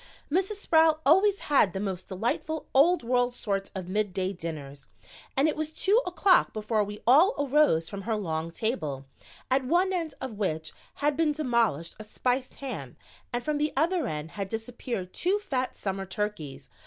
[0.31, 0.55] Mrs.
[0.55, 4.87] Sproul always has the most delightful old world sort of midday dinners
[5.37, 9.05] and it was two o'clock before we all arose from her long table,
[9.51, 10.73] at one end of which
[11.05, 12.97] had been demolished a spiced ham
[13.31, 16.67] and from the other end had disappeared two fat summer turkeys.